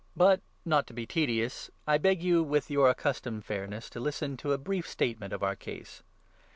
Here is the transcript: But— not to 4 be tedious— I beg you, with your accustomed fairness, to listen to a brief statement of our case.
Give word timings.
But— 0.17 0.41
not 0.65 0.87
to 0.87 0.93
4 0.95 0.95
be 0.95 1.05
tedious— 1.05 1.69
I 1.87 1.99
beg 1.99 2.23
you, 2.23 2.41
with 2.41 2.71
your 2.71 2.89
accustomed 2.89 3.45
fairness, 3.45 3.87
to 3.91 3.99
listen 3.99 4.35
to 4.37 4.51
a 4.51 4.57
brief 4.57 4.89
statement 4.89 5.31
of 5.31 5.43
our 5.43 5.55
case. 5.55 6.01